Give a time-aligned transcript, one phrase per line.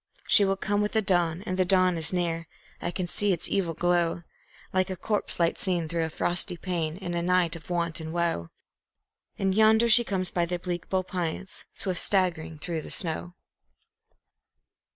[0.27, 2.47] She will come with the dawn, and the dawn is near;
[2.81, 4.23] I can see its evil glow,
[4.73, 8.11] Like a corpse light seen through a frosty pane in a night of want and
[8.11, 8.49] woe;
[9.37, 13.35] And yonder she comes by the bleak bull pines, swift staggering through the snow.